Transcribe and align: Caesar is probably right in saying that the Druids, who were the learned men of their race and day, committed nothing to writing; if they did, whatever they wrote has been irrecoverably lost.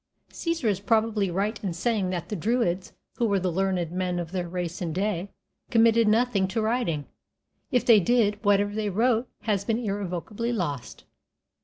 Caesar 0.33 0.67
is 0.67 0.79
probably 0.79 1.29
right 1.29 1.63
in 1.63 1.73
saying 1.73 2.09
that 2.09 2.29
the 2.29 2.35
Druids, 2.35 2.93
who 3.17 3.27
were 3.27 3.39
the 3.39 3.51
learned 3.51 3.91
men 3.91 4.17
of 4.17 4.31
their 4.31 4.49
race 4.49 4.81
and 4.81 4.95
day, 4.95 5.29
committed 5.69 6.07
nothing 6.07 6.47
to 6.47 6.59
writing; 6.59 7.05
if 7.69 7.85
they 7.85 7.99
did, 7.99 8.43
whatever 8.43 8.73
they 8.73 8.89
wrote 8.89 9.29
has 9.43 9.63
been 9.63 9.77
irrecoverably 9.77 10.51
lost. 10.51 11.03